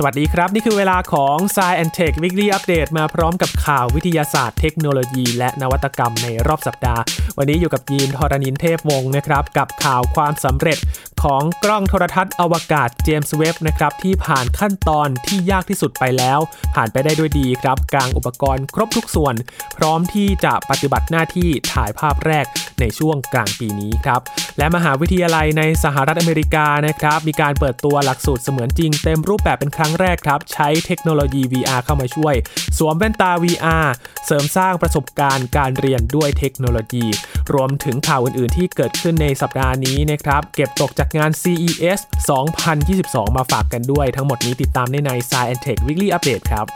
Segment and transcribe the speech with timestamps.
[0.00, 7.02] สวัสดีครับ นี่คือเวลาของ s ายแอนเทควิกฤตอัปเดตมาพร้อมกับข่าววิทยาศาสตร์เทคโนโลยี และนวัตกรรมในรอบสัปดาห์
[7.38, 10.78] วันนี้อยู่กับยีนทรณินเทพวงศ์นะครับ กับข่าวความสำเร็จ
[11.24, 16.38] ของกล้องโทรทัศน์อวกาศเจมส์เว็บนะครับที่ผ่านขั้นตอนที่ยากที่สุดไปแล้ว
[16.74, 19.34] ผ่านไปได้ด้วยดีครับกลางอุปกรณ์ครบทุกส่วน
[19.76, 22.46] พร้อมที่จะปฏิบัติหน้าที่ถ่ายภาพแรก
[22.80, 24.20] ในช่วงกลางปีนี้ครับ
[24.58, 32.34] และมหาวิทยาลัยในสหรัฐอเมริกานะครับมีการเปิดตัวหลักสูตรเสมือนจริงเต็มรูปแบบเป็นครั้งแรกครับ ใช้เทคโนโลยี VR เข้ามาช่วย
[32.78, 33.86] สวมแว่นตา VR
[34.26, 37.06] เสริมสร้างประสบการณ์การเรียนด้วยเทคโนโลยี
[37.52, 42.00] รวมถึงข่าวอื่น ๆ ที่เกิดขึ้นในสัปดาห์นี้นะครับเก็บตกจากงาน CES
[42.68, 46.66] 2022 มาฝากกันด้วย ทั้งหมดนี้ติดตามได้ใน Science Tech Weekly Update ครับ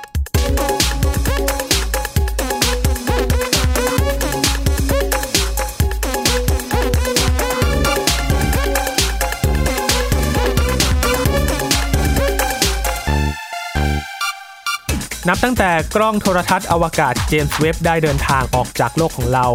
[15.29, 19.47] นับตั้งแต่กล้องโทรทัศน์อวกาศเจมส์เว็บได้เดินทางออกจากโลกของเรา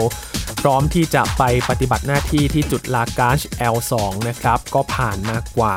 [0.61, 3.39] พร้อมที่จะไปปฏิบัติหน้าที่ที่จุดลากาช
[3.73, 3.94] L2
[4.30, 5.75] นะครับ ก็ผ่านมากกว่า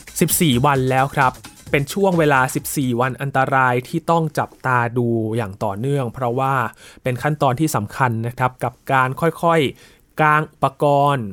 [0.00, 1.32] 14 วันแล้วครับ
[1.70, 6.54] เป็นช่วงเวลา 14 วันอันตรายที่ต้องจับตาดูอย่างต่อเนื่อง เพราะว่า
[7.02, 11.26] เป็นขั้นตอนที่สำคัญนะครับ กับการค่อยๆกางอุปกรณ์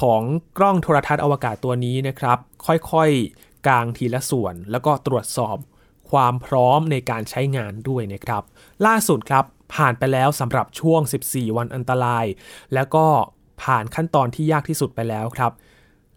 [0.00, 0.22] ของ
[0.58, 5.56] กล้องโทรทัศน์อวกาศตัวนี้นะครับ ค่อยๆกางทีละส่วน แล้วก็ตรวจสอบ
[6.10, 8.42] ความพร้อมในการใช้งานด้วยนะครับ
[8.86, 9.44] ล่าสุดครับ
[9.74, 12.26] ผ่านไปแล้วสำหรับช่วง 14 วันอันตราย
[12.74, 13.06] แล้วก็
[13.62, 15.52] ผ่านขั้นตอนที่ยากที่สุดไปแล้วครับ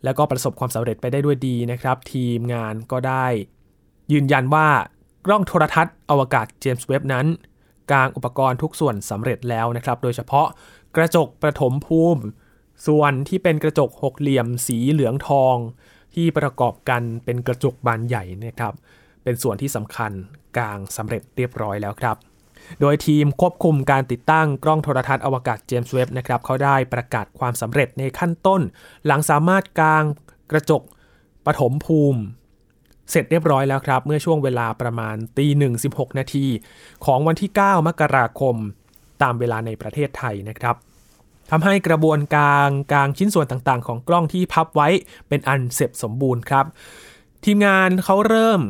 [0.04, 3.26] แล้วก็ประสบความสำเร็จไปได้ด้วยดีนะครับ ทีมงานก็ได้
[4.12, 4.68] ยืนยันว่า
[5.26, 7.26] กล้องโทรทัศน์อวกาศเจมส์เว็บนั้น
[7.92, 10.48] กางอุปกรณ์ทุกส่วนสำเร็จแล้วนะครับ โดยเฉพาะ
[10.96, 12.24] กระจกประถมภูมิ
[12.88, 15.56] ส่วนที่เป็นกระจกหกเหลี่ยมสีเหลืองทอง
[16.16, 18.74] ที่ประกอบกันเป็นกระจกบานใหญ่นะครับ
[19.24, 20.12] เป็นส่วนที่สำคัญ
[20.58, 22.16] กลางสำเร็จเรียบร้อยแล้วครับ
[22.82, 28.62] โดยทีมควบคุมการติดตั้งกล้องโทรทัศน์อวกาศเจมส์เว็บนะครับเขาได้ประกาศความสำเร็จในขั้นต้น
[29.06, 30.04] หลังสามารถกาง
[30.52, 30.82] กระจก
[31.46, 32.22] ปฐมภูมิ
[33.12, 36.46] เสร็จเรียบร้อยแล้วครับ เมื่อช่วงเวลาประมาณตีหนึ่งสินาที
[37.06, 38.56] ของวันที่ 9 มกราคม
[39.22, 40.76] ตามเวลาในประเทศไทยนะครับ
[41.52, 44.90] ทำให้กระบวนการกางชิ้นส่วนต่างๆ ของกล้องที่พับไว้
[45.28, 46.66] เป็นอันเสร็จสมบูรณ์ครับ
[47.46, 48.62] ทีมงานเขาเริ่ม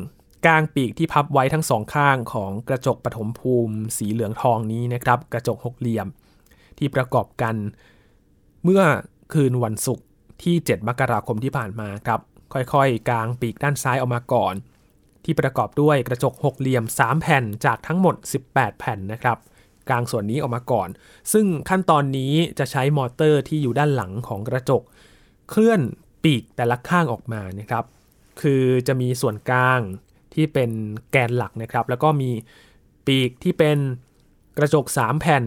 [0.45, 6.07] กลางปีกที่พับไว้ทั้งสองข้างของกระจกปฐมภูมิ สีเหลืองทองนี้นะครับ กระจกหกเหลี่ยม
[6.77, 7.55] ที่ประกอบกัน
[8.63, 8.83] เมื่อ
[9.33, 10.05] คืนวันศุกร์
[10.43, 12.21] ที่ 7 มกราคมที่ผ่านมาครับ
[12.53, 14.53] ค่อยๆ กลางปีกด้านซ้ายออกมาก่อน
[15.23, 18.15] ที่ประกอบด้วยกระจกหกเหลี่ยม 3 แผ่นจากทั้งหมด
[18.49, 19.37] 18 แผ่นนะครับ
[19.89, 20.89] กลางส่วนนี้ออกมาก่อน
[21.33, 24.81] ซึ่งขั้นตอนนี้จะใช้มอเตอร์ที่อยู่ด้านหลังของกระจก
[25.49, 25.81] เคลื่อน
[26.23, 27.85] ปีกแต่ละข้างออกมานะครับ
[28.41, 29.79] คือจะมีส่วนกลาง
[30.37, 30.71] ที่เป็น
[31.11, 32.31] แกนหลักนะครับ แล้วก็มี
[33.05, 33.77] ปีกที่เป็น
[34.57, 35.45] กระจก 3 แผ่น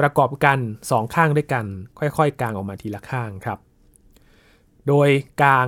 [0.00, 0.58] ประกอบกัน
[0.88, 1.64] 2 ข้างด้วยกัน
[1.98, 3.58] ค่อยๆ กางออกมาทีละข้างครับ
[4.88, 5.08] โดย
[5.42, 5.66] กาง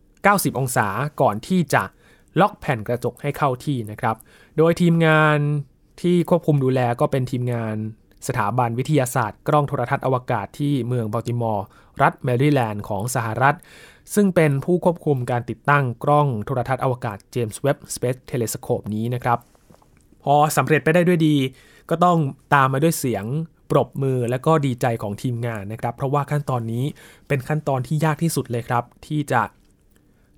[0.00, 0.86] 90 องศา
[1.20, 1.82] ก่อนที่จะ
[2.40, 4.16] ล็อกแผ่นกระจกให้เข้าที่นะครับ
[4.56, 5.38] โดยทีมงาน
[6.00, 7.76] ที่ควบคุมดูแลก็เป็นทีมงาน
[8.26, 11.64] สถาบันวิทยาศาสตร์ กล้องโทรทัศน์อวกาศที่เมืองบัลติมอร์
[12.02, 13.56] รัฐแมริแลนด์ของสหรัฐ
[14.14, 19.38] ซึ่งเป็นผู้ควบคุมการติดตั้งกล้องโทรทัศน์อวกาศ James Webb Space Telescope นี้นะครับ
[20.24, 21.36] พอสำเร็จไปได้ด้วยดี
[21.90, 22.18] ก็ต้อง
[22.54, 23.24] ตามมาด้วยเสียง
[23.70, 26.84] ปรบมือและก็ดีใจของทีมงานนะครับ เพราะว่าขั้นตอนนี้
[27.28, 29.42] เป็นขั้นตอนที่ยากที่สุดเลยครับ ที่จะ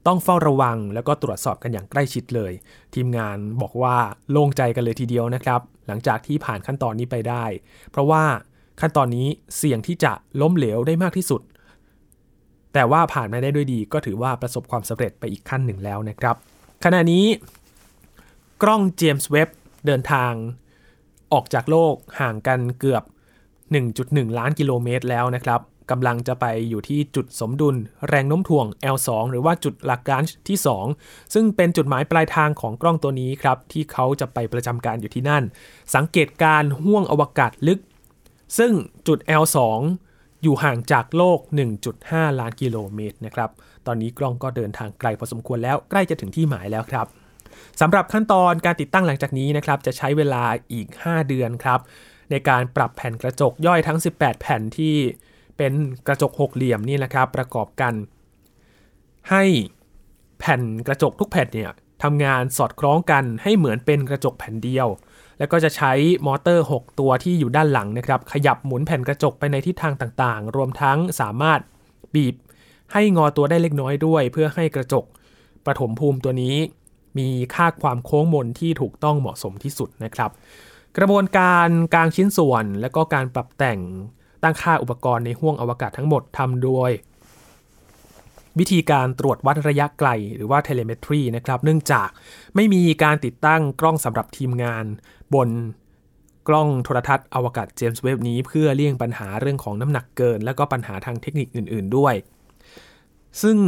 [0.07, 2.53] ต้องเฝ้าระวังแล้วก็ตรวจสอบกันอย่างใกล้ชิดเลย
[2.95, 3.97] ทีมงานบอกว่า
[4.31, 7.45] โล่งใจกันเลยทีเดียวนะครับ หลังจากที่ผ่านขั้นตอนนี้ไปได้
[7.91, 8.25] เพราะว่า
[8.81, 9.27] ขั้นตอนนี้
[9.57, 11.43] เสี่ยงที่จะล้มเหลวได้มากที่สุด
[12.73, 16.37] แต่ว่าผ่านมาได้ด้วยดีก็ถือว่าประสบความสำเร็จไปอีกขั้นหนึ่งแล้วนะครับ
[16.85, 17.25] ขณะนี้
[18.63, 19.49] กล้องเจมส์เว็บ
[19.87, 20.33] เดินทาง
[21.33, 23.03] ออกจากโลกห่างกันเกือบ
[23.71, 25.61] 1.1 ล้านกิโลเมตรแล้วนะครับ
[25.91, 27.77] กำลังจะไปอยู่ที่จุดสมดุล
[28.09, 30.59] แรงโน้มถ่วง L2 หรือว่าจุดหลักการที่
[30.95, 35.45] 2 ซึ่งเป็นจุดหมายปลายทางของกล้องตัวนี้ครับ ที่เขาจะไปประจำการอยู่ที่นั่น
[35.95, 37.81] สังเกตการห่วงอวกาศลึก
[38.59, 38.73] ซึ่ง
[39.07, 39.59] จุด L2
[40.43, 41.39] อยู่ห่างจากโลก
[41.89, 43.51] 1.5 ล้านกิโลเมตรนะครับ
[43.87, 47.07] ตอนนี้กล้องก็เดินทางไกลพอสมควรแล้วใกล้จะถึงที่หมายแล้วครับ
[47.81, 51.81] สำหรับขั้นตอนการติดตั้งหลังจากนี้นะครับ จะใช้เวลาอีก 5 เดือนครับ
[52.31, 54.97] ในการปรับแผ่นกระจกย่อยทั้ง 18 แผ่นที่
[55.57, 55.73] เป็น
[56.07, 57.95] กระจกหกเหลี่ยมนี่นะครับประกอบกัน
[59.31, 59.45] ให้
[60.39, 61.73] แผ่นกระจกทุกแผ่นเนี่ย
[62.03, 64.89] ทำงานสอดคล้องกันให้เหมือนเป็นกระจกแผ่นเดียว
[65.39, 65.93] แล้วก็จะใช้
[66.27, 71.61] มอเตอร์ 6 ตัวที่อยู่ด้านหลังนะครับ ขยับหมุนแผ่นกระจกไปในทิศทางต่างๆ รวมทั้งสามารถ
[72.15, 72.35] บีบ
[72.93, 75.05] ให้งอตัวได้เล็กน้อยด้วย เพื่อให้กระจก
[75.67, 76.57] ประถมภูมิตัวนี้
[77.19, 80.31] มีค่าความโค้งมนที่ถูกต้องเหมาะสมที่สุดนะครับ
[80.97, 83.81] กระบวนการกลางชิ้นส่วนและก็การปรับแต่ง
[84.43, 86.91] ตั้งค่าอุปกรณ์ในห้วงอวกาศทั้งหมดทำโดย
[88.59, 92.09] วิธีการตรวจวัดระยะไกลหรือว่าเทเลเมตรีนะครับ เนื่องจาก
[92.55, 94.85] ไม่มีการติดตั้งกล้องสำหรับทีมงาน
[95.35, 95.49] บน
[96.49, 102.15] กล้องโทรทัศน์อวกาศเจมส์เวฟนี้ เพื่อเลี่ยงปัญหาเรื่องของน้ำหนักเกิน และก็ปัญหาทางเทคนิคอื่น ๆด้วย
[103.43, 103.59] ซึ่ง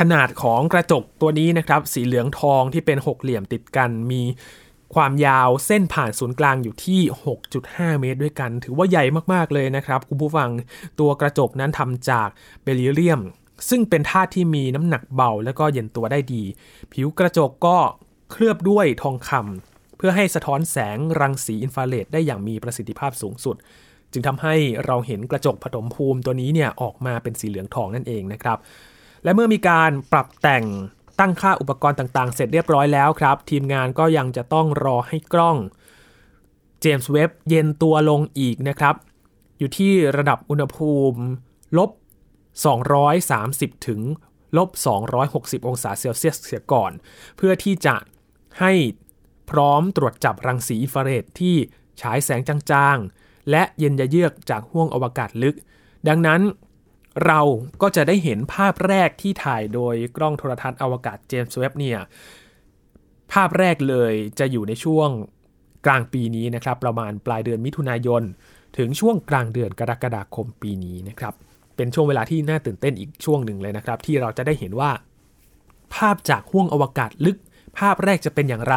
[0.00, 4.22] ขนาดของกระจกตัวนี้นะครับ สีเหลืองทองที่เป็นหกเหลี่ยมติดกันมี
[4.94, 7.00] ความยาวเส้นผ่านศูนย์กลางอยู่ที่
[7.50, 10.50] 6.5 เมตรด้วยกัน ถือว่าใหญ่มากๆเลยนะครับคุณผู้ฟัง
[11.00, 12.28] ตัวกระจกนั้นทำจาก
[12.62, 13.20] เบริเลียม
[13.68, 16.42] ซึ่งเป็นธาตุที่มีน้ำหนักเบาและก็เย็นตัวได้ดี
[16.92, 17.78] ผิวกระจกก็
[18.30, 23.56] เคลือบด้วยทองคำเพื่อให้สะท้อนแสงรังสีอินฟราเรดได้อย่างมีประสิทธิภาพสูงสุด
[24.12, 24.54] จึงทำให้
[24.86, 28.58] เราเห็นกระจกผสมภูมิตัวนี้เนี่ยออกมาเป็นสีเหลืองทองนั่นเองนะครับ
[29.24, 30.64] และเมื่อมีการปรับแต่ง
[31.20, 35.56] ตั้งค่าอุปกรณ์ต่างๆ เสร็จเรียบร้อยแล้วครับ ทีมงานก็ยังจะต้องรอให้กล้อง
[36.80, 38.94] เจมส์เว็บเย็นตัวลงอีกนะครับ
[39.58, 41.20] อยู่ที่ระดับอุณหภูมิ
[41.78, 41.90] ลบ
[42.68, 44.00] 230 ถึง
[44.56, 44.68] ลบ
[45.18, 46.92] 260 องศาเซลเซียสเสียก่อน
[47.36, 47.96] เพื่อที่จะ
[48.60, 48.72] ให้
[49.50, 51.56] พร้อมตรวจจับรังสีอินฟราเรดที่
[52.00, 55.56] ฉายแสงจางๆ และเย็นยะเยือกจากห้วงอวกาศลึก
[56.08, 56.40] ดังนั้น
[57.26, 57.40] เรา
[57.82, 61.98] ก็จะได้เห็นภาพแรกที่ถ่ายโดยกล้องโทรทัศน์อวกาศเจมส์เว็บเนี่ย
[63.32, 65.08] ภาพแรกเลยจะอยู่ในช่วง
[65.86, 68.22] กลางปีนี้นะครับ ประมาณปลายเดือนมิถุนายน
[68.76, 71.34] ถึงช่วงกลางเดือนกรกฎาคมปีนี้นะครับ
[71.76, 74.90] เป็นช่วงเวลาที่น่าตื่นเต้นอีกช่วงหนึ่งเลยนะครับ ที่เราจะได้เห็นว่า
[75.94, 77.38] ภาพจากห้วงอวกาศลึก
[77.78, 78.76] ภาพแรกจะเป็นอย่างไร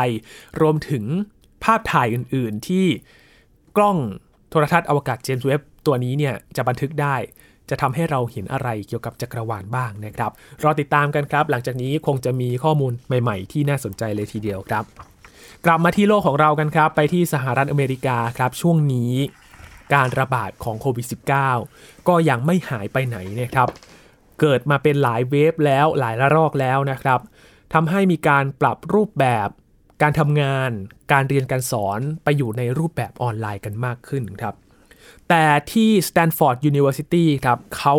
[0.62, 1.04] รวมถึง
[1.64, 2.86] ภาพถ่ายอื่น ๆ ที่
[3.78, 3.98] กล้อง
[4.50, 7.16] โทรทัศน์อวกาศเจมส์เว็บตัวนี้เนี่ยจะบันทึกได้
[7.70, 10.32] จะทำให้เราเห็นอะไรเกี่ยวกับจักรวาลบ้างนะครับ
[10.64, 14.84] รอติดตามกันครับ หลังจากนี้คงจะมีข้อมูลใหม่ๆ ที่น่าสนใจเลยทีเดียวครับ
[15.66, 19.14] กลับมาที่โลกของเรากันครับ ไปที่สหรัฐอเมริกาครับ ช่วงนี้
[19.94, 21.08] การระบาดของโควิด
[21.52, 23.70] -19 ก็ยังไม่หายไปไหนนะครับ
[24.42, 27.20] เกิดมาเป็นหลายเวฟแล้วหลายระลอกแล้วนะครับ
[27.74, 29.50] ทำให้มีการปรับรูปแบบ
[30.02, 30.72] การทำงาน
[31.12, 34.56] การเรียนการสอนไปอยู่ในรูปแบบออนไลน์กันมากขึ้นครับ
[35.36, 37.96] แต่ที่ Stanford University ครับเขา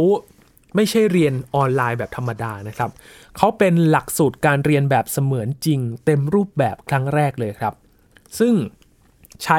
[0.75, 2.91] ไม่ใช่เรียนออนไลน์แบบธรรมดานะครับ
[3.37, 7.75] เขาเป็นหลักสูตรการเรียนแบบเสมือนจริง เต็มรูปแบบครั้งแรกเลยครับ
[8.39, 8.55] ซึ่ง
[9.45, 9.59] ใช้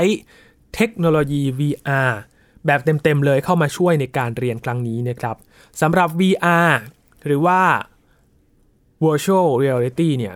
[0.76, 2.12] เทคโนโลยี VR
[2.66, 5.36] แบบเต็มๆเลยเข้ามาช่วยในการเรียนครั้งนี้นะครับ
[5.82, 6.72] สำหรับ VR
[7.26, 7.62] หรือว่า
[9.04, 10.36] Virtual Reality เนี่ย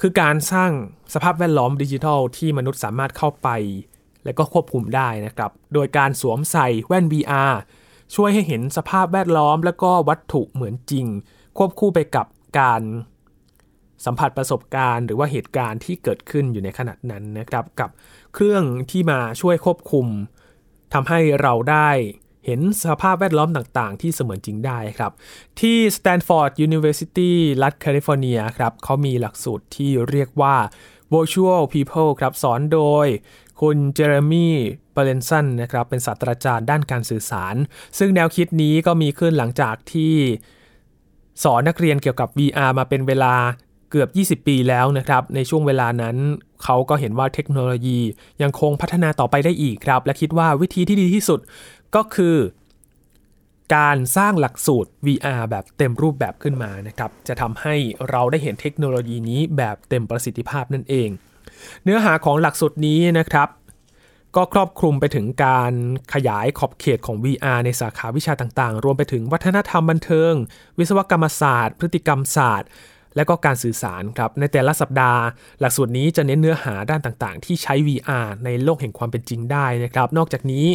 [0.00, 0.70] คือการสร้าง
[1.14, 3.48] สภาพแวดล้อมดิจิทัลที่มนุษย์สามารถเข้าไป
[4.24, 7.54] และก็ควบคุมได้นะครับ โดยการสวมใส่แว่น VR
[8.14, 11.06] ช่วยให้เห็นสภาพแวดล้อม และก็วัตถุเหมือนจริง
[11.58, 12.26] ควบคู่ไปกับ
[12.58, 12.82] การ
[14.04, 17.90] สัมผัสประสบการณ์หรือว่าเหตุการณ์ที่เกิดขึ้นอยู่ในขณะนั้นนะครับ กับ
[18.34, 20.06] เครื่องที่มาช่วยควบคุม
[20.94, 21.90] ทำให้เราได้
[22.46, 22.60] เห็น
[22.90, 25.12] สภาพแวดล้อมต่างๆ ที่เสมือนจริงได้ครับ
[25.60, 27.32] ที่ Stanford University
[27.62, 30.56] รัฐแคลิฟอร์เนียครับเขามีหลักสูตรที่เรียกว่า
[31.12, 33.06] Virtual People ครับสอนโดย
[33.66, 34.54] คุณเจเรมี่
[34.92, 37.54] เปเรนสันนะครับเป็นศาสตราจารย์ด้านการสื่อสาร
[37.98, 40.14] ซึ่งแนวคิดนี้ก็มีขึ้นหลังจากที่
[41.42, 43.34] สอนนักเรียนเกี่ยวกับ VR มาเป็นเวลา
[43.90, 44.06] เกือ
[44.36, 46.16] บ 20 ปีแล้วนะครับ ในช่วงเวลานั้น
[46.64, 48.00] เขาก็เห็นว่าเทคโนโลยี
[48.42, 51.40] ยังคงพัฒนาต่อไปได้อีกครับ และคิดว่าวิธีที่ดีที่สุด
[51.94, 52.36] ก็คือ
[53.76, 57.74] การสร้างหลักสูตร VR แบบเต็มรูปแบบขึ้นมานะครับ จะทำให้
[58.10, 61.10] เราได้เห็นเทคโนโลยีนี้แบบเต็มประสิทธิภาพนั่นเอง
[61.84, 63.48] เนื้อหาของหลักสูตรนี้นะครับ
[64.36, 65.72] ก็ครอบคลุมไปถึงการ
[66.14, 70.32] ขยายขอบเขตของ VR ในสาขาวิชาต่างๆ รวมไปถึงวัฒนธรรมบันเทิง
[70.78, 72.68] วิศวกรรมศาสตร์ พฤติกรรมศาสตร์
[73.16, 75.20] และก็การสื่อสารครับ ในแต่ละสัปดาห์
[75.60, 80.66] หลักสูตรนี้จะเน้นเนื้อหาด้านต่างๆ ที่ใช้ VR ในโลกแห่งความเป็นจริงได้นะครับ นอกจากนี้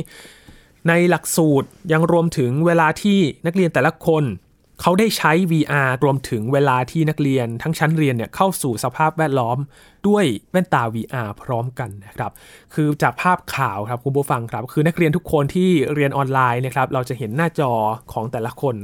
[0.88, 4.24] ในหลักสูตรยังรวมถึงเวลาที่นักเรียนแต่ละคน
[4.82, 9.58] เขาได้ใช้ VR รวมถึงเวลาที่นักเรียนทั้งชั้นเรียนเนี่ยเข้าสู่สภาพแวดล้อม
[10.08, 12.32] ด้วยแว่นตา VR พร้อมกันนะครับ
[12.74, 17.72] คือจากภาพข่าวครับคุณผู้ฟังครับ คือนักเรียนทุกคนที่เรียนออนไลน์นะครับเราจะเห็นหน้าจอ
[18.14, 18.76] ของแต่ละคน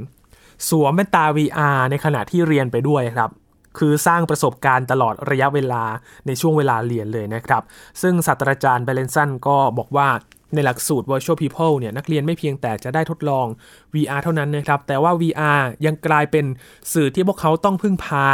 [0.70, 3.32] สวมแว่นตา VR ในขณะที่เรียนไปด้วยครับ
[3.80, 5.84] คือสร้างประสบการณ์ตลอดระยะเวลา
[6.28, 7.64] ในช่วงเวลาเรียนเลยนะครับ
[8.02, 10.08] ซึ่งศาสตราจารย์เบลเลนสันก็บอกว่า
[10.56, 13.48] ในหลักสูตร Virtual People เนี่ยนักเรียนไม่เพียงแต่จะได้ทดลอง
[13.94, 16.46] VR เท่านั้นนะครับ แต่ว่า VR ยังกลายเป็น
[16.94, 18.28] สื่อที่พวกเขาต้องพึ่งพา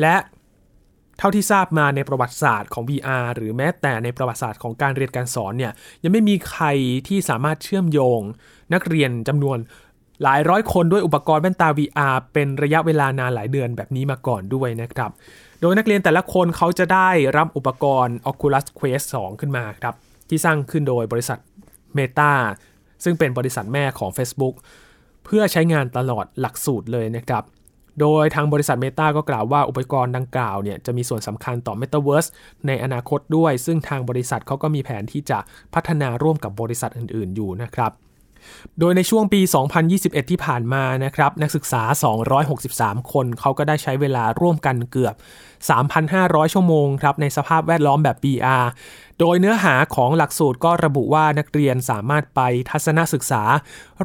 [0.00, 0.16] และ
[1.18, 6.66] เท่าที่ทราบมาในประวัติศาสตร์ของ VR หรือแม้แต่ในประวัติศาสตร์ของการเรียนการสอนเนี่ยยังไม่มีใคร
[7.08, 8.20] ที่สามารถเชื่อมโยง
[8.74, 9.58] นักเรียนจำนวน
[10.22, 15.10] หลายร้อยคนด้วยอุปกรณ์แว่นตา VR เป็นระยะเวลานานหลายเดือนแบบนี้มาก่อนด้วยนะครับ
[15.60, 19.94] โดยนักเรียนแต่ละคนเขาจะได้รับอุปกรณ์ Oculus Quest 2 ขึ้นมาครับ
[20.34, 21.38] ที่สร้างขึ้นโดยบริษัท
[21.98, 22.32] Meta
[23.04, 24.54] ซึ่งเป็นบริษัทแม่ของ Facebook
[25.24, 27.44] เพื่อใช้งานตลอดหลักสูตรเลยนะครับ
[28.00, 32.28] โดยทางบริษัท Meta ก็กล่าวว่าอุปกรณ์ดังกล่าวเนี่ยจะมีส่วนสำคัญต่อ Metaverse
[32.66, 35.38] ในอนาคตด้วย ซึ่งทางบริษัทเขาก็มีแผนที่จะ
[35.74, 37.92] พัฒนาร่วมกับบริษัทอื่น ๆ อยู่นะครับ
[38.80, 39.40] โดยในช่วงปี
[39.86, 41.82] 2021 ที่ผ่านมานะครับนักศึกษา
[42.46, 45.14] 263 คนเขาก็ได้ใช้เวลาร่วมกันเกือบ
[45.84, 48.64] 3,500 ชั่วโมงครับในสภาพแวดล้อมแบบ BR
[49.20, 53.42] โดยเนื้อหาของหลักสูตรก็ระบุว่านักเรียนสามารถไปทัศนศึกษา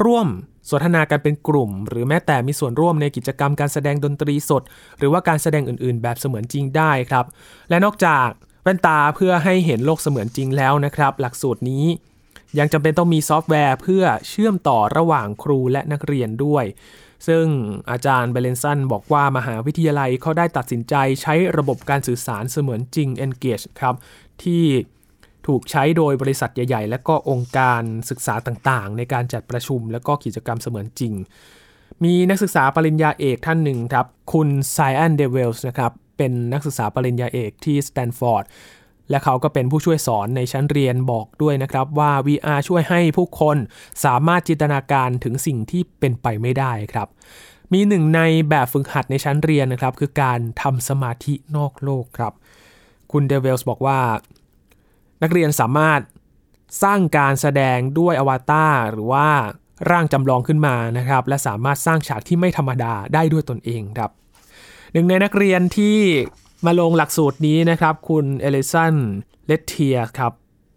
[0.04, 0.28] ร่วม
[0.70, 4.64] สนทนากันเป็นกลุ่ม หรือแม้แต่มีส่วนร่วมในกิจกรรมการแสดงดนตรีสด
[4.98, 7.26] หรือว่าการแสดงอื่นๆ แบบเสมือนจริงได้ครับ
[7.70, 8.28] และนอกจาก
[8.64, 11.86] แว่นตาเพื่อให้เห็นโลกเสมือนจริงแล้วนะครับ หลักสูตรนี้
[12.60, 16.66] ยังจำเป็นต้องมีซอฟต์แวร์เพื่อเชื่อมต่อระหว่างครูและนักเรียนด้วย
[17.28, 17.46] ซึ่ง
[17.92, 23.96] อาจารย์เบเลนสันบอกว่ามหาวิทยาลัยเขาได้ตัดสินใจใช้ระบบการสื่อสารเสมือนจริง Engage ครับ
[24.44, 24.64] ที่
[25.48, 31.14] ถูกใช้โดยบริษัทใหญ่ ๆ และก็องค์การศึกษาต่างๆ ในการจัดประชุมและก็กิจกรรมเสมือนจริง
[32.04, 38.46] มีนักศึกษาปริญญาเอกท่านหนึ่งครับ คุณไซแอนเดเวลส์นะครับเป็นนักศึกษาปริญญาเอกที่สแตนฟอร์ด
[39.10, 43.58] และเขาก็เป็นผู้ช่วยสอนในชั้นเรียนบอกด้วยนะครับว่า VR ช่วยให้ผู้คน
[44.06, 47.08] สามารถจินตนาการถึงสิ่งที่เป็นไปไม่ได้ครับ
[47.74, 52.34] มีหนึ่งในแบบฝึกหัดในชั้นเรียนนะครับ คือการทำสมาธินอกโลกครับ
[53.12, 54.00] คุณเดเวลส์บอกว่า
[55.24, 56.00] นักเรียนสามารถ
[56.84, 59.28] สร้างการแสดงด้วยอวตารหรือว่า
[59.92, 64.12] ร่างจำลองขึ้นมานะครับ และสามารถสร้างฉากที่ไม่ธรรมดาได้ด้วยตนเองครับ
[64.94, 65.98] หนึ่งในนักเรียนที่
[66.66, 68.96] มาลงหลักสูตรนี้นะครับ คุณเอลิสัน
[69.48, 70.34] เลตเทียครับ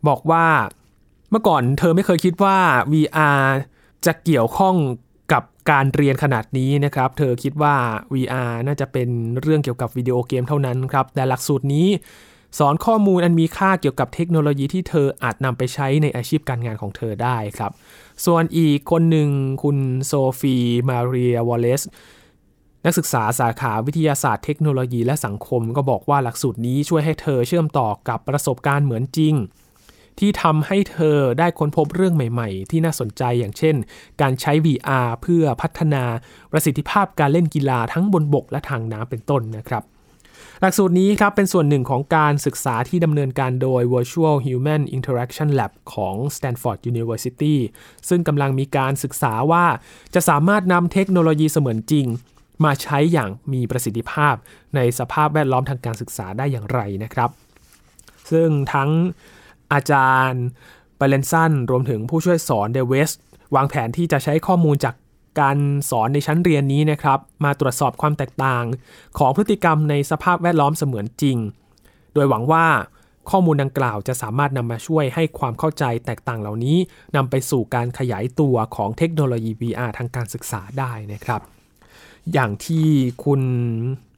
[0.09, 0.47] บอกว่า
[1.31, 2.57] เมื่อก่อนเธอไม่เคยคิดว่า
[2.93, 3.43] VR
[4.07, 4.77] จะเกี่ยวข้อง
[5.33, 7.75] กับการเรียนขนาดนี้นะครับ เธอคิดว่า
[8.15, 9.09] VR น่าจะเป็น
[9.41, 11.89] เรื่องเกี่ยวกับวิดีโอเกมเท่านั้นครับ แต่หลักสูตรนี้
[12.59, 17.73] สอนข้อมูลอันมีค่าเกี่ยวกับเทคโนโลยีที่เธออาจนำไปใช้ในอาชีพการงานของเธอได้ครับ
[18.27, 19.29] ส่วนอีกคนหนึ่ง
[19.63, 20.57] คุณโซฟี
[20.89, 21.83] มาเรียวอลเลส
[22.85, 29.35] นักศึกษาสาขาวิทยาศาสตร์เทคโนโลยีและสังคม ก็บอกว่าหลักสูตรนี้ช่วยให้เธอเชื่อมต่อกับประสบการณ์เหมือนจริง
[30.19, 33.77] ที่ทำให้เธอได้ค้นพบเรื่องใหม่ ๆ ที่น่าสนใจอย่างเช่น
[34.21, 36.05] การใช้ VR เพื่อพัฒนา
[36.53, 39.83] ประสิทธิภาพการเล่นกีฬาทั้งบนบกและทางน้ำเป็นต้นนะครับ
[40.61, 47.57] หลักสูตรนี้ครับเป็นส่วนหนึ่งของการศึกษาที่ดำเนินการโดย Virtual Human Interaction Lab ของ Stanford University
[48.09, 49.67] ซึ่งกำลังมีการศึกษาว่า
[50.15, 52.07] จะสามารถนำเทคโนโลยีเสมือนจริง
[52.65, 54.35] มาใช้อย่างมีประสิทธิภาพ
[54.77, 57.31] ในสภาพแวดล้อมทางการศึกษาได้อย่างไรนะครับ
[58.31, 58.91] ซึ่งทั้ง
[59.73, 60.45] อาจารย์
[60.97, 63.11] เบเลนสันรวมถึงผู้ช่วยสอนเดเวส
[63.55, 64.95] วางแผนที่จะใช้ข้อมูลจาก
[65.41, 65.59] การ
[65.91, 68.65] สอนในชั้นเรียนนี้นะครับ มาตรวจสอบความแตกต่าง
[69.19, 71.39] ของพฤติกรรมในสภาพแวดล้อมเสมือนจริง
[72.15, 72.67] โดยหวังว่า
[73.31, 76.77] ข้อมูลดังกล่าวจะสามารถนำมาช่วยให้ความเข้าใจแตกต่างเหล่านี้
[77.17, 81.41] นำไปสู่การขยายตัวของเทคโนโลยี VR ทางการศึกษาได้นะครับ
[82.33, 82.87] อย่างที่
[83.25, 83.43] คุณ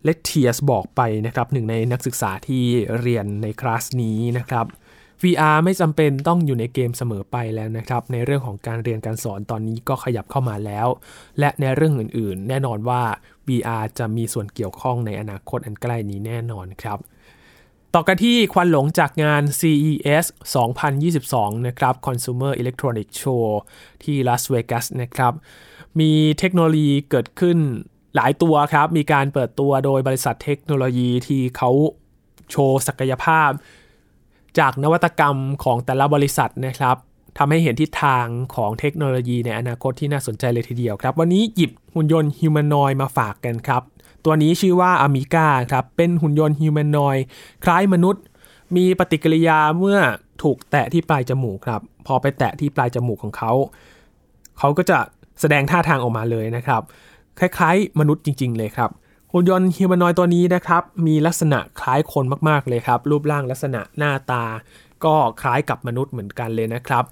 [0.05, 2.65] เลตเทียสบอกไปนะครับหนึ่งในนักศึกษาที่
[3.01, 4.67] เรียนในคลาสนี้นะครับ
[5.23, 10.87] VR ไม่จำเป็นต้องอยู่ในเกมเสมอไปแล้วนะครับ ในเรื่องของการเรียนการสอนตอนนี้ก็ขยับเข้ามาแล้ว
[11.39, 13.03] และในเรื่องอื่นๆ แน่นอนว่า
[13.49, 16.99] VR จะมีส่วนเกี่ยวข้องในอนาคตอันใกล้นี้แน่นอนครับ
[17.95, 20.25] ต่อกันที่ควันหลงจากงาน CES
[20.97, 23.45] 2022 นะครับ Consumer Electronics Show
[24.03, 25.33] ที่ลาสเวกัสนะครับ
[26.01, 27.59] มีเทคโนโลยีเกิดขึ้น
[28.17, 31.71] หลายตัวครับ มีการเปิดตัวโดยบริษัทเทคโนโลยีที่เขา
[32.51, 33.51] โชว์ศักยภาพ
[34.59, 36.97] จากนวัตกรรมของแต่ละบริษัทนะครับ
[37.39, 43.83] ทำให้เห็นทิศทางของเทคโนโลยีในอนาคตที่น่าสนใจเลยทีเดียวครับ วันนี้หยิบหุ่นยนต์ฮิวแมนอยมาฝากกันครับ
[44.25, 47.17] ตัวนี้ชื่อว่าอ m มิก้าครับ เป็นหุ่นยนต์ฮิวแมนอย
[47.65, 48.23] คล้ายมนุษย์
[48.77, 49.99] มีปฏิกิริยาเมื่อ
[50.43, 53.53] ถูกแตะที่ปลายจมูกครับ พอไปแตะที่ปลายจมูกของเขา
[54.59, 54.99] เขาก็จะ
[55.41, 56.83] แสดงท่าทางออกมาเลยนะครับ
[57.39, 58.91] คล้ายๆ มนุษย์จริง ๆ เลยครับ
[59.33, 64.45] หุ่นยนต์ฮิวแมนอยตัวนี้นะครับมีลักษณะคล้ายคนมากๆเลยครับ รูปร่างลักษณะหน้าตา
[65.05, 67.05] ก็คล้ายกับมนุษย์เหมือนกันเลยนะครับ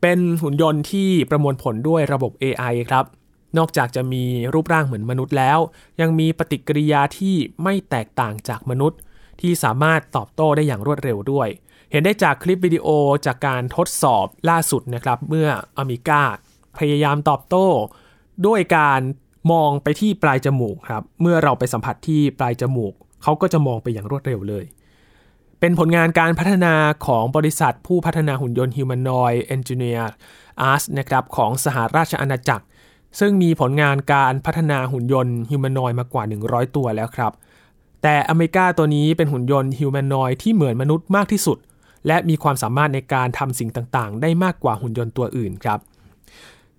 [0.00, 3.04] เป็นหุ่นยนต์ที่ประมวลผลด้วยระบบ AI ครับ
[3.58, 5.58] นอกจากจะมีรูปร่างเหมือนมนุษย์แล้ว
[6.00, 8.98] ยังมีปฏิกิริยาที่ไม่แตกต่างจากมนุษย์
[9.40, 11.48] ที่สามารถตอบโต้ได้อย่างรวดเร็วด้วย
[11.90, 12.86] เห็นได้จากคลิปวิดีโอ
[13.26, 16.22] จากการทดสอบล่าสุดนะครับ เมื่ออเมริกา
[16.78, 17.66] พยายามตอบโต้
[18.46, 19.00] ด้วยการ
[19.52, 24.64] มองไปที่ปลายจมูกครับ เมื่อเราไปสัมผัสที่ปลายจมูก เขาก็จะมองไปอย่างรวดเร็วเลย
[25.60, 26.74] เป็นผลงานการพัฒนา
[27.06, 30.04] ของบริษัทผู้พัฒนาหุ่นยนต์ Humanoid Engineer
[30.70, 32.64] Arts นะครับของสหราชอาณาจักร
[33.20, 37.32] ซึ่งมีผลงานการพัฒนาหุ่นยนต์ฮิวแมนอยมากกว่า 100 ตัวแล้วครับ
[38.02, 41.58] แต่อเมริกาตัวนี้เป็นหุ่นยนต์ฮิวแมนอยที่เหมือนมนุษย์มากที่สุด
[42.06, 45.78] และมีความสามารถในการทำสิ่งต่างๆ ได้มากกว่าหุ่นยนต์ตัวอื่นครับ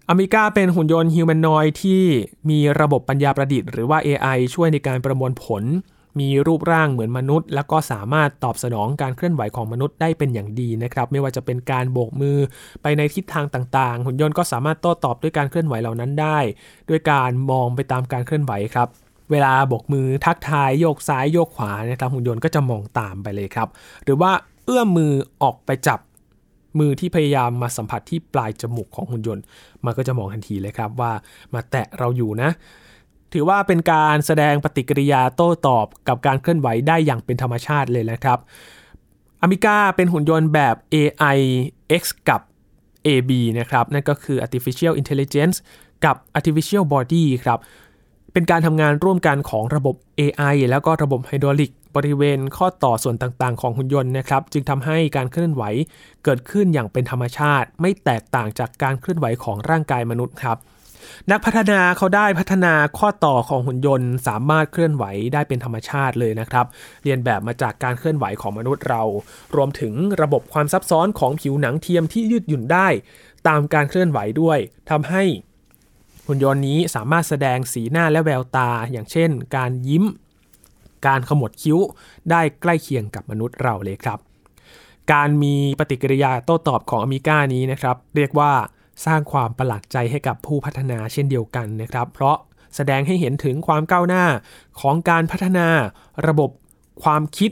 [0.10, 2.04] อเมริกาเป็นหุ่นยนต์ฮิวแมนนอยที่
[2.50, 5.64] มีระบบปัญญาประดิษฐ์หรือว่า AI ช่วยในการประมวลผล
[6.20, 12.38] มีรูปร่างเหมือนมนุษย์ แล้วก็สามารถตอบสนองการเคลื่อนไหวของมนุษย์ได้เป็นอย่างดีนะครับ ไม่ว่าจะเป็นการโบกมือ
[12.82, 16.40] ไปในทิศทางต่างๆ หุ่นยนต์ก็สามารถโต้ตอบด้วยการเคลื่อนไหวเหล่านั้นได้
[16.90, 18.88] ด้วยการมองไปตามการเคลื่อนไหวครับ
[19.32, 23.68] เวลาโบกมือทักทายโยกซ้ายโยกขวานะครับหุ่นยนต์ก็จะมองตามไปเลยครับ
[24.04, 24.32] หรือว่า
[24.66, 26.00] เอื้อมมือออกไปจับ
[26.80, 29.44] มือที่พยายามมาสัมผัสที่ปลายจมูกของหุ่นยนต์
[29.86, 31.12] มันก็จะมองทันทีเลยครับว่า
[31.54, 32.50] มาแตะเราอยู่นะ
[33.34, 38.40] ถือว่าเป็นการแสดงปฏิกิริยาโต้ตอบกับการเคลื่อนไหวได้อย่างเป็นธรรมชาติเลยนะครับ
[39.42, 41.40] อเมริกาเป็นหุ่นยนต์แบบ AI
[42.02, 42.42] X กับ
[43.08, 45.58] AB นะครับ นั่นก็คือ artificial intelligence
[46.06, 47.60] กับ artificial body ครับ
[48.34, 55.64] เป็นการทำงานร่วมกันของระบบ AI แล้วก็ระบบไฮดรอลิก บริเวณข้อต่อส่วนต่างๆ ของหุ่นยนต์นะครับ จึงทำให้การเคลื่อนไหว
[56.24, 60.58] เกิดขึ้นอย่างเป็นธรรมชาติ ไม่แตกต่างจากการเคลื่อนไหวของร่างกายมนุษย์ครับ
[61.32, 66.66] นักพัฒนาเขาได้พัฒนาข้อต่อของหุ่นยนต์ สามารถเคลื่อนไหวได้เป็นธรรมชาติเลยนะครับ
[67.04, 69.04] เรียนแบบมาจากการเคลื่อนไหวของมนุษย์เรา
[69.56, 72.88] รวมถึงระบบความซับซ้อนของผิวหนังเทียมที่ยืดหยุ่นได้
[73.48, 74.58] ตามการเคลื่อนไหวด้วย
[74.90, 75.24] ทำให้
[76.28, 80.04] หุ่นยนต์นี้สามารถแสดงสีหน้าและแววตา อย่างเช่น การยิ้ม
[81.08, 81.78] การขมวดคิ้ว
[82.32, 84.20] ได้ใกล้เคียงกับมนุษย์เราเลยครับ
[85.14, 88.52] การมีปฏิกิริยาโต้ตอบของอเมริกานี้นะครับ เรียกว่า
[89.06, 92.38] สร้างความประหลาดใจให้กับผู้พัฒนาเช่นเดียวกันนะครับ เพราะ
[92.76, 94.26] แสดงให้เห็นถึงความก้าวหน้า
[94.82, 95.68] ของการพัฒนา
[96.28, 96.50] ระบบ
[97.04, 97.52] ความคิด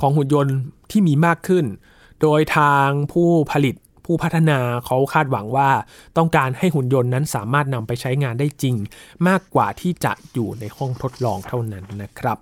[0.00, 0.56] ของหุ่นยนต์
[0.90, 1.64] ที่มีมากขึ้น
[2.22, 5.70] โดยทางผู้ผลิตผู้พัฒนาเขาคาดหวังว่า
[6.16, 8.76] ต้องการให้หุ่นยนต์นั้นสามารถนำไปใช้งานได้จริง
[9.28, 12.38] มากกว่าที่จะอยู่ในห้องทดลองเท่านั้นนะครับ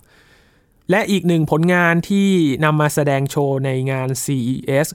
[0.90, 2.28] และอีกหนึ่งผลงานที่
[2.64, 4.86] นำมาแสดงโชว์ในงาน CES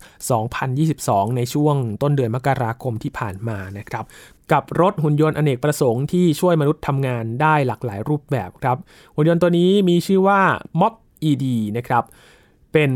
[0.70, 4.06] 2022 ในช่วงต้นเดือนมกราคมที่ผ่านมานะครับ
[4.52, 8.78] กับรถหุ่นยนต์อเนกประสงค์ที่ช่วยมนุษย์ทำงานได้หลากหลายรูปแบบครับ
[9.16, 10.42] หุ่นยนต์ตัวนี้มีชื่อว่า
[10.80, 10.94] Mob
[11.30, 11.46] ED
[11.78, 12.04] นะครับ
[12.74, 12.92] เป็น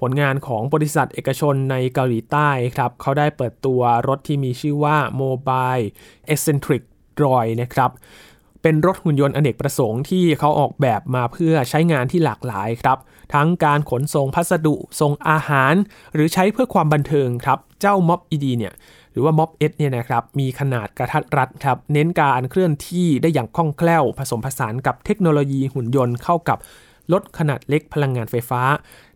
[0.00, 5.84] ผลงานของบริษัทเอกชนในเกาหลีใต้ครับ เขาได้เปิดตัวรถที่มีชื่อว่า Mobile
[6.32, 6.82] Eccentric
[7.18, 7.90] Droid นะครับ
[8.62, 12.98] เป็นรถหุ่นยนต์อเนกประสงค์ที่เขาออกแบบมาเพื่อใช้งานที่หลากหลายครับ
[13.34, 15.74] ทั้งการขนส่งพัสดุส่งอาหาร
[16.14, 18.74] หรือใช้เพื่อความบันเทิงครับ เจ้าม็อบอีดีเนี่ย
[19.12, 26.58] หรือว่าม็อบเอสเนี่ยนะครับมีขนาดกระทัดรัดครับ เน้นการเคลื่อนที่ได้อย่างคล่องแคล่ว ผสมผสานกับเทคโนโลยีหุ่นยนต์เข้ากับ
[27.12, 28.62] รถขนาดเล็กพลังงานไฟฟ้า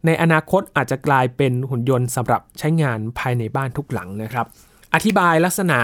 [0.07, 4.47] ในอนาคตอาจจะกลายเป็นหุ่นยนต์สำหรับใช้งานภายในบ้านทุกหลังนะครับ
[4.95, 5.79] อธิบายลักษณะ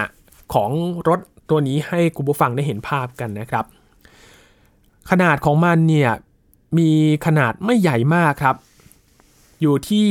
[0.55, 0.71] ของ
[1.09, 1.21] รถ
[1.51, 3.65] ตัวนี้ให้คุณผู้ฟังได้เห็นภาพกันนะครับ
[5.11, 6.11] ขนาดของมันเนี่ย
[6.79, 6.91] มี
[7.27, 8.57] ขนาดไม่ใหญ่มากครับ
[9.61, 10.09] อยู่ที่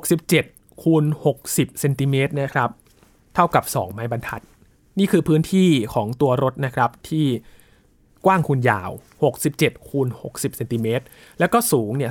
[0.00, 1.04] 67คูณ
[1.42, 2.70] 60เซนติเมตรนะครับ
[3.34, 4.42] เท่ากับ 2 ไม้บรรทัด
[4.98, 7.26] นี่คือพื้นที่ของตัวรถนะครับที่
[8.26, 8.90] กว้างคูณยาว
[9.38, 11.04] 67คูณ60เซนติเมตร
[11.38, 12.10] แล้วก็สูงเนี่ย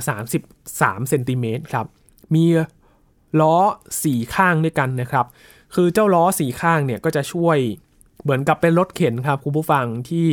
[0.54, 1.86] 33เซนติเมตรครับ
[2.34, 2.44] มี
[3.40, 3.56] ล้อ
[3.96, 5.26] 4 ข้างด้วยกันนะครับ
[5.74, 7.58] คือเจ้าล้อสีข้างเนี่ยก็จะช่วย
[8.22, 10.26] เหมือนกับเป็นรถเข็นครับคุณผู้ฟังที่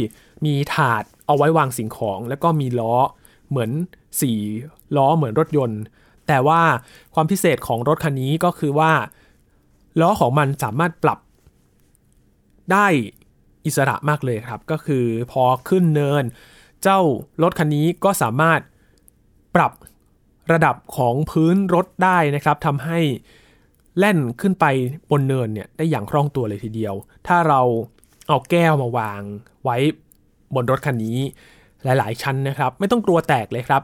[0.45, 2.95] มีถาดเอาไว้วางสิ่งของ แล้วก็มีล้อ
[3.49, 3.71] เหมือน
[4.21, 4.31] สี
[4.97, 5.81] ล้อเหมือนรถยนต์
[6.27, 6.61] แต่ว่า
[7.13, 8.91] ความพิเศษของรถคันนี้ก็คือว่า
[10.01, 11.19] ล้อของมันสามารถปรับ
[12.71, 12.87] ได้
[13.65, 16.23] อิสระมากเลยครับ ก็คือพอขึ้นเนิน
[16.83, 16.99] เจ้า
[17.43, 18.59] รถคันนี้ก็สามารถ
[19.55, 19.71] ปรับ
[20.51, 22.99] ระดับของพื้นรถได้นะครับทำให้
[23.97, 24.65] แล่นขึ้นไป
[25.11, 26.95] บนเนินเนี่ยได้อย่างคล่องตัวเลยทีเดียว
[27.27, 27.61] ถ้าเรา
[28.27, 29.21] เอาแก้วมาวาง
[29.63, 29.77] ไว้
[30.55, 31.17] บนรถคันนี้
[31.83, 33.83] หลายๆ ชั้นนะครับ ไม่ต้องกลัวแตกเลยครับ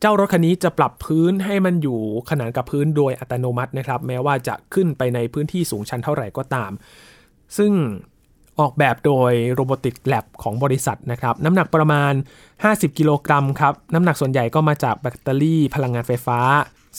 [0.00, 6.70] เจ้ารถคันนี้จะปรับพื้นให้มันอยู่ขนานกับพื้นโดยอัตโนมัตินะครับ แม้ว่าจะขึ้นไปในพื้นที่สูงชันเท่าไหร่ก็ตาม
[7.56, 7.72] ซึ่ง
[8.60, 12.12] ออกแบบโดยโรบอติกแลบของบริษัทนะครับ น้ำหนักประมาณ
[12.54, 16.38] 50 กิโลกรัมครับ น้ำหนักส่วนใหญ่ก็มาจากแบตเตอรี่พลังงานไฟฟ้า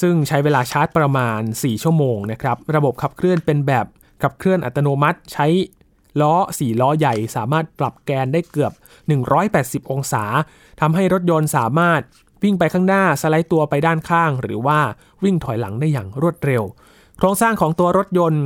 [0.01, 3.85] ซึ่งใช้เวลาชาร์จประมาณ 4 ชั่วโมงนะครับ ระบบขับเคลื่อนเป็นแบบ
[4.23, 5.47] ขับเคลื่อนอัตโนมัติ ใช้
[6.21, 8.73] ล้อ 4 ล้อใหญ่ สามารถปรับแกนได้เกือบ
[9.31, 10.23] 180 องศา
[10.81, 12.01] ทำให้รถยนต์สามารถ
[12.43, 14.79] วิ่งไปข้างหน้าสไลด์ตัวไปด้านข้าง หรือว่า
[15.23, 16.63] วิ่งถอยหลังได้อย่างรวดเร็ว
[17.17, 18.45] โครงสร้างของตัวรถยนต์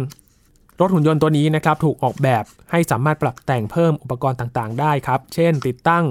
[0.82, 6.06] รถหุ่นยนต์ตัวนี้นะครับถูกออกแบบให้สามารถปรับแต่งเพิ่มอุปกรณ์ต่างๆ ได้ครับ เช่น ติดตั้ง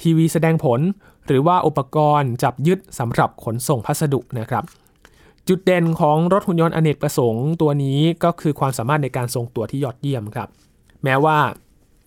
[0.00, 0.80] ทีวีแสดงผล
[1.26, 4.64] หรือว่าอุปกรณ์จับยึดสำหรับขนส่งพัสดุนะครับ
[5.48, 10.48] จุดเด่นของรถหุ่นยนต์อเนกประสงค์ตัวนี้ก็คือความสามารถในการทรงตัวที่ยอดเยี่ยมครับ
[11.04, 11.38] แม้ว่า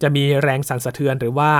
[0.01, 1.51] จะมีแรงสั่นสะเทือนหรือว่า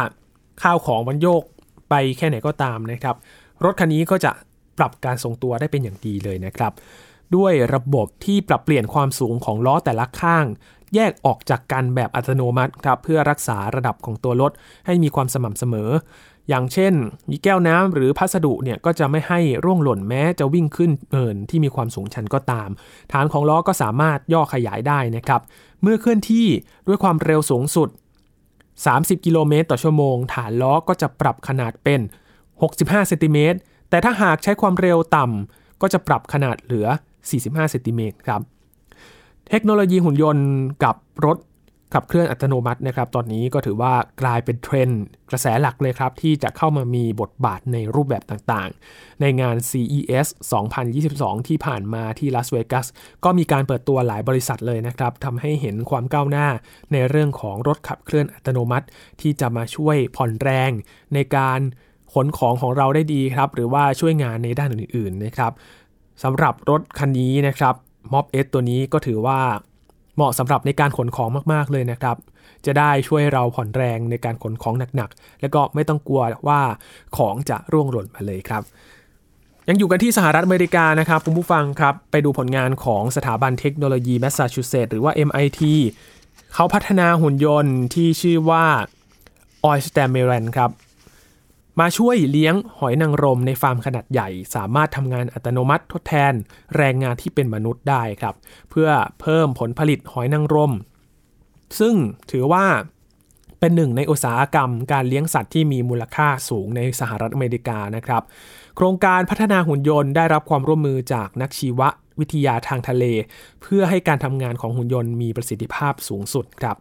[0.62, 1.44] ข้าวของมันโยก
[1.90, 3.16] ไปแค่ไหนก็ตามนะครับ
[3.64, 4.32] รถคันนี้ก็จะ
[4.78, 6.74] ปรับการทรงตัวได้เป็นอย่างดีเลยนะครับ
[7.36, 10.46] ด้วยระบบที่ปรับเปลี่ยนความสูงของล้อแต่ละข้าง
[10.96, 14.52] แยกออกจากกันแบบอัตโนมัติครับเพื่อรักษาระดับของตัวรถ
[14.86, 15.90] ให้มีความสม่ำเสมอ
[16.50, 16.94] อย่างเช่น
[17.30, 22.70] มีแก้วน้ำหรือพัสดุเนี่ยก็จะไม่ให้ร่วงหล่นแม้จะวิ่งขึ้นเนินที่มีความสูงชันก็ตาม
[23.12, 25.42] ฐานของล้อก็สามารถย่อขยายได้นะครับ
[25.82, 26.48] เมื่อเคลื่อนที่
[26.88, 27.90] ด้วยความเร็วสูงสุด
[28.58, 32.02] 30 กิโลเมตรต่อชั่วโมง ฐานล้อก็จะปรับขนาดเป็น
[32.56, 33.58] 65 เซนติเมตร
[33.90, 36.88] แต่ถ้าหากใช้ความเร็วต่ำก็จะปรับขนาดเหลือ
[37.30, 38.42] 45 เซนติเมตรครับ
[39.50, 40.48] เทคโนโลยีหุ่นยนต์
[40.84, 41.38] กับรถ
[41.96, 50.28] ขับเคลื่อนอัตโนมัตินะครับตอนนี้ก็ถือว่ากลายเป็นเทรนด์กระแสหลักเลยครับ ที่จะเข้ามามีบทบาทในรูปแบบต่างๆ ในงาน CES
[50.88, 52.86] 2022 ที่ผ่านมาที่ลาสเวกัส
[53.24, 56.48] ก็มีการเปิดตัวหลายบริษัทเลยนะครับทำให้เห็นความก้าวหน้า
[56.92, 58.86] ในเรื่องของรถขับเคลื่อนอัตโนมัติ
[59.22, 60.72] ที่จะมาช่วยผ่อนแรง
[61.14, 61.60] ในการ
[62.14, 65.52] ขนของของเราได้ดีครับ หรือว่าช่วยงานในด้านอื่นๆนะครับ
[66.24, 67.76] สำหรับรถคันนี้นะครับ
[68.14, 69.42] ม็อบเอตัวนี้ก็ถือว่า
[70.16, 72.18] เหมาะสำหรับในการขนของมากๆเลยนะครับ
[72.66, 76.62] จะได้ช่วยเราผ่อนแรงในการขนของหนักๆ แล้วก็ไม่ต้องกลัวว่า
[77.18, 78.64] ของจะร่วงหล่นมาเลยครับ
[79.70, 85.62] ยังอยู่กันที่สหรัฐอเมริกานะครับคุณผู้ฟังครับ ไปดูผลงานของสถาบันเทคโนโลยีแมสซาชูเซตส์หรือว่า MIT
[86.54, 88.66] เขาพัฒนาหุ่นยนต์ที่ชื่อว่า
[89.70, 90.70] Oyster m e r a n ครับ
[91.80, 96.34] มาช่วยเลี้ยงหอยนางรมในฟาร์มขนาดใหญ่ สามารถทำงานอัตโนมัติทดแทน
[96.78, 98.36] แรงงานที่เป็นมนุษย์ได้ครับ
[98.70, 98.90] เพื่อ
[99.22, 100.74] เพิ่มผลผลิตหอยนางรม
[101.80, 101.96] ซึ่ง
[102.32, 102.66] ถือว่า
[103.60, 108.24] เป็นหนึ่งในอุตสาหกรรมการเลี้ยงสัตว์ที่มีมูลค่าสูงในสหรัฐอเมริกานะครับ
[108.76, 111.82] โครงการพัฒนาหุ่นยนต์ได้รับความร่วมมือจากนักชีว
[112.20, 113.06] วิทยาทางทะเล
[113.62, 116.78] เพื่อให้การทำงานของหุ่นยนต์มีประสิทธิภาพสูงสุดครับ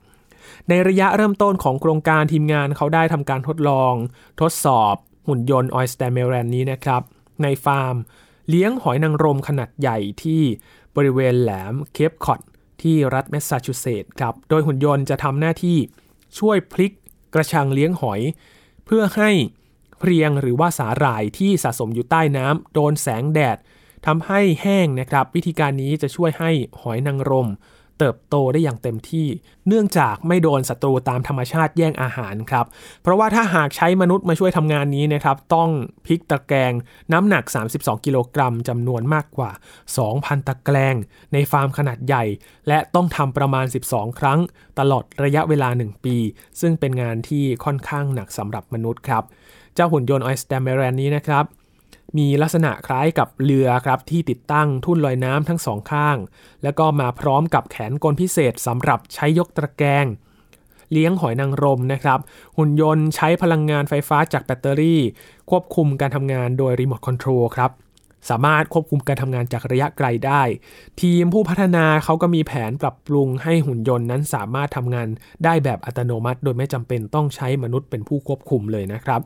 [0.69, 3.95] ในระยะเริ่มต้นของโครงการทีมงานเขาได้ทำการทดลอง
[4.41, 4.95] ทดสอบ
[5.29, 7.03] หุ่นยนต์ Oystamaran นี้นะครับ
[7.43, 7.97] ในฟาร์ม
[8.49, 10.43] เลี้ยงหอยนางรมขนาดใหญ่ที่
[10.97, 12.41] บริเวณแหลมเคปคอต
[12.83, 15.79] ที่รัฐแมสซาชูเซตส์ครับ โดยหุ่นยนต์จะทำหน้าที่
[16.39, 16.93] ช่วยพลิก
[17.35, 18.21] กระชังเลี้ยงหอย
[18.85, 19.31] เพื่อให้
[19.99, 23.59] เพรียงหรือว่าสาหร่ายที่สะสมอยู่ใต้น้ำโดนแสงแดด
[24.07, 27.49] ทำให้แห้งนะครับ วิธีการนี้จะช่วยให้หอยนางรม
[27.99, 29.27] เติบโตได้อย่างเต็มที่
[29.69, 32.67] เนื่องจากไม่โดนศัตรูตามธรรมชาติแย่งอาหารครับ
[33.03, 35.71] เพราะว่าถ้าหากใช้มนุษย์มาช่วยทำงานนี้นะครับต้อง
[36.07, 36.73] พลิกตะแกรง
[37.13, 39.51] น้ำหนัก 32 กิโลกรัมจำนวนมากกว่า
[39.99, 40.95] 2,000 ตะแกรง
[41.33, 42.25] ในฟาร์มขนาดใหญ่
[42.69, 44.39] และต้องทำประมาณ 12 ครั้ง
[44.79, 46.17] ตลอดระยะเวลา 1 ปี
[46.61, 49.23] ซึ่งเป็นงานที่ค่อนข้างหนักสำหรับมนุษย์ครับ
[49.75, 51.45] เจ้าหุ่นยนต์ Oystamaran นี้นะครับ
[52.19, 56.17] มีลักษณะคล้ายกับเรือครับที่ติดตั้งทุ่นลอยน้ำทั้งสองข้าง
[56.63, 60.07] แล้วก็มาพร้อมกับแขนกลพิเศษสำหรับใช้ยกตะแกรง
[60.93, 62.19] เลี้ยงหอยนางรมนะครับ
[62.57, 65.01] หุ่นยนต์ใช้พลังงานไฟฟ้าจากแบตเตอรี่
[65.51, 67.71] ควบคุมการทำงานโดยรีโมทคอนโทรลครับ
[68.31, 70.43] สามารถควบคุมการทำงานจากระยะไกลได้
[71.01, 75.09] ทีมผู้พัฒนาเขาก็มีแผนปรับปรุงให้หุ่นยนต์นั้นสามารถทำงาน
[75.45, 79.21] ได้แบบอัตโนมัติ โดยไม่จำเป็นต้องใช้มนุษย์เป็นผู้ควบคุมเลยนะครับ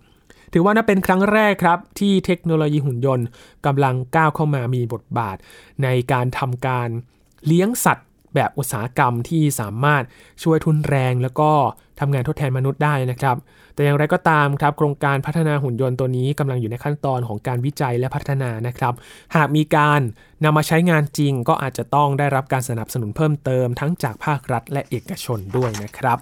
[0.52, 3.26] ถือว่าน่าเป็นครั้งแรกครับ ที่เทคโนโลยีหุ่นยนต์
[3.66, 5.37] กำลังก้าวเข้ามามีบทบาท
[5.82, 6.88] ในการทำการ
[7.46, 10.02] เลี้ยงสัตว์แบบอุตสาหกรรมที่สามารถ
[10.42, 11.50] ช่วยทุนแรงแล้วก็
[12.00, 13.37] ทำงานทดแทนมนุษย์ได้นะครับ
[13.74, 18.94] แต่อย่างไรก็ตามครับ โครงการพัฒนาหุ่นยนต์ตัวนี้กำลังอยู่ในขั้นตอนของการวิจัยและพัฒนานะครับ
[19.37, 20.00] หากมีการ
[20.44, 26.18] นำมาใช้งานจริง ก็อาจจะต้องได้รับการสนับสนุนเพิ่มเติม ทั้งจากภาครัฐและเอกชนด้วยนะครับ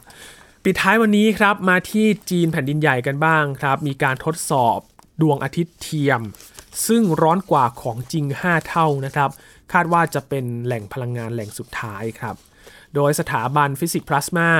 [0.68, 4.78] ปิดท้ายวันนี้ครับมาที่จีนแผ่นดินใหญ่กันบ้างครับ มีการทดสอบ
[5.22, 6.20] ดวงอาทิตย์เทียม
[6.86, 9.30] ซึ่งร้อนกว่าของจริง 5 เท่านะครับ
[9.72, 12.36] คาดว่าจะเป็นแหล่งพลังงานแหล่งสุดท้ายครับ
[12.94, 14.50] โดยสถาบันฟิสิกส์พลาสมา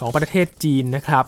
[0.00, 1.24] ของประเทศจีนนะครับ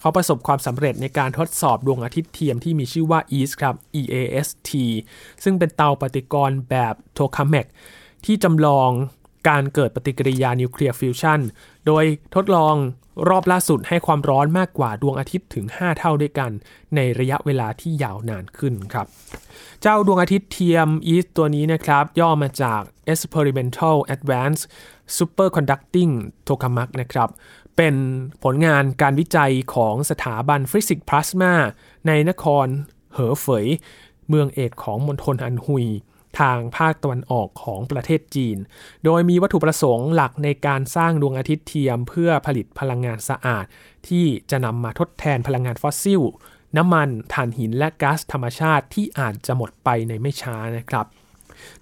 [0.00, 4.70] เขาประสบความสำเร็จในการทดสอบดวงอาทิตย์เทียมที่มีชื่อว่า EAST ครับ EAST
[5.44, 7.66] ซึ่งเป็นเตาปฏิกรณ์แบบโทคาแมก
[8.24, 8.90] ที่จำลอง
[9.48, 11.40] การเกิดปฏิกิริยานิวเคลียร์ฟิวชัน
[11.86, 12.04] โดย
[12.36, 12.76] ทดลอง
[13.28, 16.50] รอบล่าสุดให้ความร้อนมากกว่าดวงอาทิตย์ถึง 5 เท่าด้วยกัน
[16.94, 19.06] ในระยะเวลาที่ยาวนานขึ้นครับ
[19.82, 24.64] เจ้าดวงอาทิตย์เทียม EAST ตัวนี้นะครับ ย่อมาจาก Experimental Advanced
[25.16, 26.12] Superconducting
[26.48, 27.28] Tokamak นะครับ
[27.76, 27.94] เป็น
[28.42, 31.52] ผลงานการวิจัยของสถาบันฟิสิกส์พลาสมา
[32.06, 32.66] ในนคร
[33.14, 33.66] เหอเฟย
[34.28, 35.86] เมืองเอกของมณฑลอันฮุย
[36.40, 38.56] ทางภาคตะวันออกของประเทศจีน
[39.04, 43.64] โดยมีวัตถุประสงค์หลักในการสร้างดวงอาทิตย์เทียมเพื่อผลิตพลังงานสะอาด
[44.08, 46.22] ที่จะนำมาทดแทนพลังงานฟอสซิล
[46.76, 51.06] น้ำมันถ่านหินและก๊าซธรรมชาติที่อาจจะหมดไปในไม่ช้านะครับ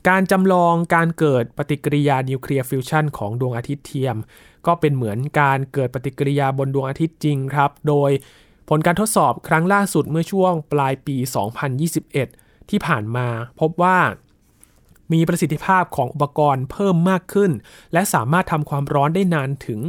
[0.08, 4.16] การจำลองการเกิดปฏิกิริยานิวเคลียร์ฟิวชันของดวงอาทิตย์เทียม
[4.66, 8.10] ก็เป็นเหมือนการเกิดปฏิกิริยาบนดวงอาทิตย์จริงครับ โดย
[8.68, 11.16] ผลการทดสอบครั้งล่าสุดเมื่อช่วงปลายปี
[11.92, 13.26] 2021 ที่ผ่านมา
[13.60, 13.98] พบว่า
[15.12, 17.50] มีประสิทธิภาพของอุปกรณ์เพิ่มมากขึ้น
[17.92, 19.80] และสามารถทำความร้อนได้นานถึง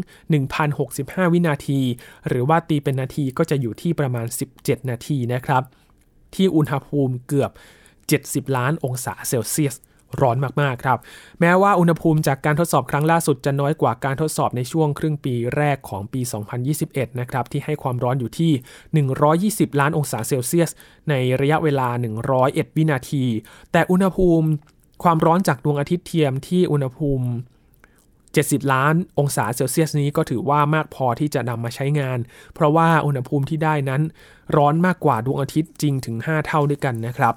[0.61, 1.81] 1,065 วินาที
[2.27, 4.25] หรือว่าตีเป็นนาทีก็จะอยู่ที่ประมาณ
[4.57, 5.63] 17 นาทีนะครับ
[6.35, 7.51] ที่อุณหภูมิเกือบ
[8.49, 9.77] 70 ล้านองศาเซลเซียส
[10.21, 10.99] ร้อนมากๆครับ
[11.39, 16.21] แม้ว่าอุณหภูมิจากการทดสอบครั้งล่าสุดจะน้อยกว่าการทดสอบในช่วงครึ่งปีแรกของปี
[16.69, 18.51] 2021 นะครับที่ให้ความร้อนอยู่ที่
[19.15, 20.69] 120 ล้านองศาเซลเซียส
[21.09, 21.87] ในระยะเวลา
[22.33, 23.25] 101 วินาที
[23.71, 24.47] แต่อุณหภูมิ
[25.03, 27.27] ความร้อนจากดวงอาทิตย์เทียมที่อุณหภูมิ
[27.97, 32.19] 70 ล้านองศาเซลเซียสนี้ก็ถือว่ามากพอที่จะนำมาใช้งาน
[32.53, 34.01] เพราะว่าอุณหภูมิที่ได้นั้น
[34.55, 37.35] ร้อนมากกว่าดวงอาทิตย์จริงถึง 5 เท่าด้วยกันนะครับ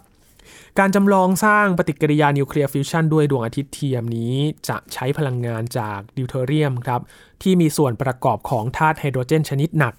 [0.78, 4.34] การจำลองสร้างปฏิกิริยานิวเคลียร์ฟิวชันด้วยดวงอาทิตย์เทียมนี้
[4.68, 7.00] จะใช้พลังงานจากดิวเทอเรียมครับ
[7.42, 9.94] ที่มีส่วนประกอบของธาตุไฮโดรเจนชนิดหนัก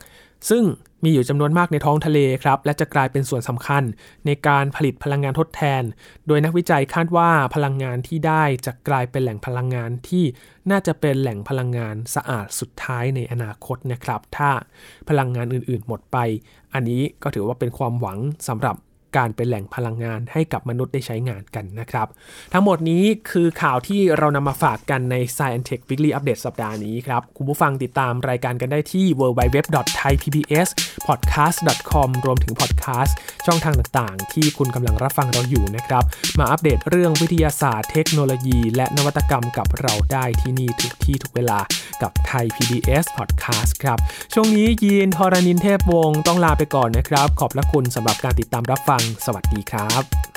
[0.50, 0.64] ซึ่ง
[1.04, 3.84] มีอยู่จำนวนมากในท้องทะเลครับ และจะกลายเป็นส่วนสำคัญ
[4.26, 5.84] ในการผลิตพลังงานทดแทน
[6.28, 10.24] โดยนักวิจัยคาดว่าพลังงานที่ได้จะกลายเป็นแหล่งพลังงานที่
[10.72, 14.52] น่าจะเป็นแหล่งพลังงานสะอาดสุดท้ายในอนาคตนะครับ ถ้า
[15.10, 16.18] พลังงานอื่นๆ หมดไป
[16.74, 18.76] อันนี้ก็ถือว่าเป็นความหวังสำหรับ
[19.16, 22.08] การเป็นแหล่งพลังงานให้กับมนุษย์ได้ใช้งานกันนะครับ
[22.54, 33.16] ทั้งหมดนี้คือข่าวที่เรานำมาฝากกันใน Science Tech Weekly Update สัปดาห์นี้ครับ คุณผู้ฟังติดตามรายการกันได้ที่ www.thaipbspodcast.com รวมถึงพอดแคสต์
[33.46, 36.04] ช่องทางต่างๆ ที่คุณกำลังรับฟังเราอยู่นะครับ
[36.40, 41.60] มาอัปเดตเรื่องวิทยาศาสตร์เทคโนโลยี และนวัตกรรมกับเราได้ที่นี่ทุกที่ทุกเวลา
[42.02, 43.98] กับไทย PBS Podcast ครับ
[44.34, 50.37] ช่วงนี้ยีนทรณินเทพวงศ์ต้องลาไปก่อนนะครับ ขอบพระคุณสำหรับการติดตามรับฟังฟัง สวัสดีครับ